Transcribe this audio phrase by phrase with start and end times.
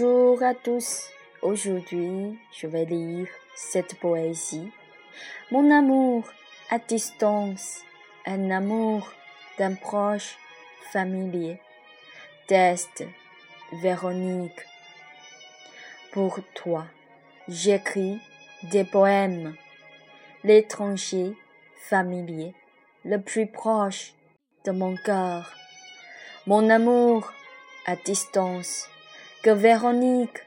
[0.00, 1.10] Bonjour à tous.
[1.42, 4.72] Aujourd'hui, je vais lire cette poésie.
[5.50, 6.24] Mon amour
[6.70, 7.82] à distance,
[8.24, 9.12] un amour
[9.58, 10.38] d'un proche
[10.90, 11.60] familier.
[12.46, 13.04] Test,
[13.82, 14.64] Véronique.
[16.12, 16.86] Pour toi,
[17.46, 18.22] j'écris
[18.70, 19.54] des poèmes.
[20.44, 21.36] L'étranger
[21.90, 22.54] familier,
[23.04, 24.14] le plus proche
[24.64, 25.52] de mon cœur.
[26.46, 27.30] Mon amour
[27.84, 28.88] à distance
[29.42, 30.38] que Véronique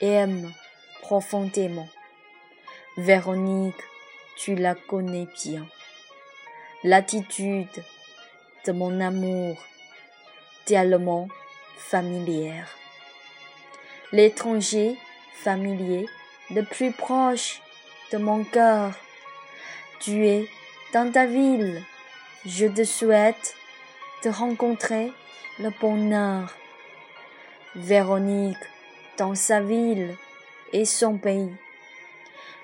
[0.00, 0.52] aime
[1.02, 1.88] profondément.
[2.96, 3.82] Véronique,
[4.36, 5.66] tu la connais bien.
[6.84, 7.82] L'attitude
[8.64, 9.56] de mon amour,
[10.64, 11.28] tellement
[11.76, 12.68] familière.
[14.12, 14.96] L'étranger
[15.42, 16.06] familier,
[16.50, 17.60] le plus proche
[18.12, 18.92] de mon cœur.
[19.98, 20.48] Tu es
[20.92, 21.82] dans ta ville.
[22.44, 23.56] Je te souhaite
[24.22, 25.12] de rencontrer
[25.58, 26.54] le bonheur.
[27.76, 28.56] Véronique
[29.18, 30.14] dans sa ville
[30.72, 31.54] et son pays.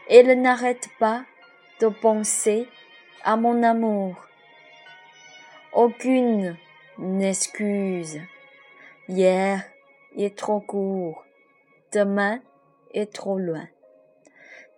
[0.08, 1.22] Elle n'arrête pas
[1.80, 2.66] de penser
[3.22, 4.16] à mon amour.
[5.74, 6.56] Aucune
[6.96, 8.20] n'excuse.
[9.06, 9.62] Hier
[10.16, 11.26] est trop court,
[11.92, 12.40] demain
[12.94, 13.68] est trop loin.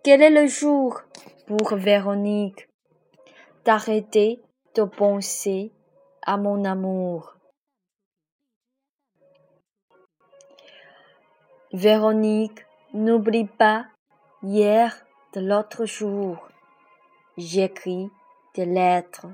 [0.03, 1.01] Quel est le jour
[1.47, 2.69] pour Véronique
[3.65, 4.41] d'arrêter
[4.75, 5.71] de penser
[6.27, 7.34] à mon amour?
[11.75, 13.87] Véronique, n'oublie pas
[14.45, 16.49] hier de l'autre jour.
[17.37, 18.09] J'écris
[18.55, 19.27] des lettres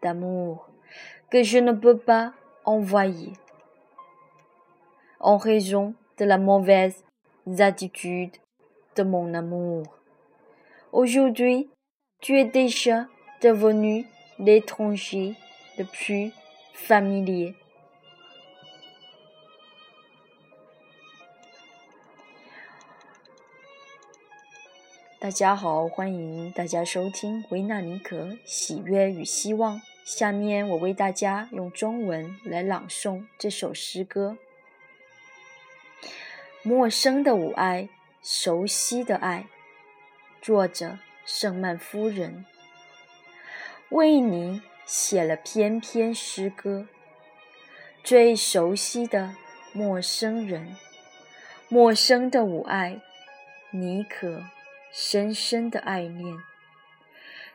[0.00, 0.68] d'amour
[1.28, 2.32] que je ne peux pas
[2.64, 3.32] envoyer
[5.18, 7.02] en raison de la mauvaise
[7.58, 8.36] attitude
[8.94, 9.98] de mon amour.
[10.92, 11.68] Aujourd'hui,
[12.20, 13.06] tu es déjà
[13.42, 14.06] devenu
[14.38, 15.34] l'étranger
[15.76, 16.30] le plus
[16.74, 17.56] familier.
[25.20, 29.82] 大家好，欢迎大家收听维纳尼可喜悦与希望。
[30.04, 34.36] 下面我为大家用中文来朗诵这首诗歌：
[36.62, 37.88] 陌生的吾爱，
[38.22, 39.46] 熟悉的爱。
[40.40, 42.44] 作者：圣曼夫人，
[43.88, 46.86] 为你写了篇篇诗歌。
[48.04, 49.34] 最熟悉的
[49.72, 50.76] 陌生人，
[51.68, 53.00] 陌生的吾爱，
[53.72, 54.44] 你可？
[54.92, 56.38] 深深的爱念，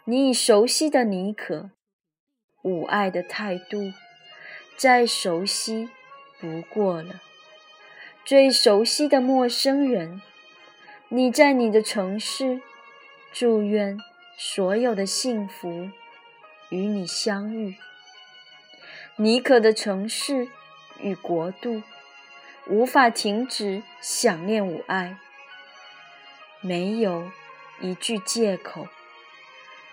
[0.06, 1.72] 你已熟悉的妮可，
[2.62, 3.92] 吾爱的态度，
[4.78, 5.90] 再熟悉
[6.40, 7.22] 不过了。
[8.26, 10.22] 最熟悉的陌生人，
[11.10, 12.62] 你在你的城市，
[13.34, 13.98] 祝愿
[14.38, 15.90] 所有的幸福
[16.70, 17.76] 与你相遇。
[19.18, 20.48] 妮可的城市
[21.00, 21.84] 与国度，
[22.68, 25.18] 无法停止想念吾爱。
[26.66, 27.30] 没有
[27.82, 28.88] 一句借口。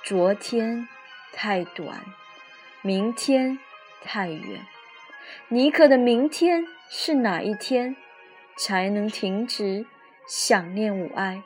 [0.04, 0.86] 昨天
[1.32, 2.04] 太短，
[2.80, 3.58] 明天
[4.00, 4.64] 太远。
[5.48, 7.96] 尼克的明天是哪一天
[8.56, 9.84] 才能停止
[10.28, 11.42] 想念吾爱？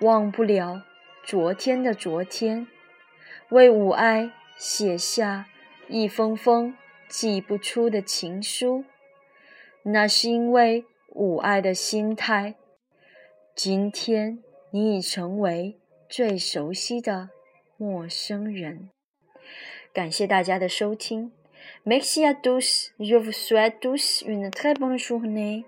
[0.00, 0.84] 忘不了
[1.22, 2.66] 昨天的昨天，
[3.50, 5.44] 为吾爱写下
[5.86, 6.74] 一封封
[7.06, 8.86] 寄不出的情书。
[9.82, 12.54] 那是因为吾爱的心态。
[13.54, 15.76] 今天你已成为
[16.08, 17.30] 最熟悉的
[17.76, 18.88] 陌生人。
[19.92, 21.32] 感谢大家的收听。
[21.84, 22.92] Merci à tous.
[23.00, 25.64] Je vous souhaite tous une très bonne journée.